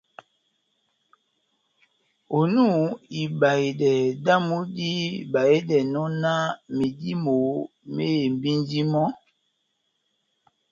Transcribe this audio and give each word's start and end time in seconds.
Onu, 2.37 2.65
ibahedɛ 3.23 3.91
dámu 4.25 4.57
díbahedɛnɔ 4.75 6.01
náh 6.21 6.45
medímo 6.77 7.35
mehembindini 7.93 8.89
mɔ́, 8.93 9.07